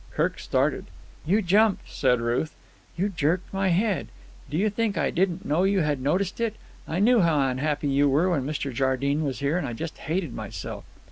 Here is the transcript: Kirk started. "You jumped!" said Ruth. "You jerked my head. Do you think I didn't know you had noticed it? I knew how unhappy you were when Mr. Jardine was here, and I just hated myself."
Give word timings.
Kirk 0.09 0.39
started. 0.39 0.85
"You 1.27 1.43
jumped!" 1.43 1.87
said 1.87 2.21
Ruth. 2.21 2.55
"You 2.97 3.07
jerked 3.09 3.53
my 3.53 3.67
head. 3.67 4.07
Do 4.49 4.57
you 4.57 4.67
think 4.67 4.97
I 4.97 5.11
didn't 5.11 5.45
know 5.45 5.61
you 5.61 5.81
had 5.81 6.01
noticed 6.01 6.41
it? 6.41 6.55
I 6.87 6.97
knew 6.99 7.19
how 7.19 7.39
unhappy 7.49 7.87
you 7.89 8.09
were 8.09 8.27
when 8.31 8.41
Mr. 8.41 8.73
Jardine 8.73 9.23
was 9.23 9.41
here, 9.41 9.59
and 9.59 9.67
I 9.67 9.73
just 9.73 9.99
hated 9.99 10.33
myself." 10.33 10.85